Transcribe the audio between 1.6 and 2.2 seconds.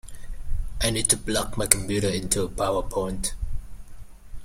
computer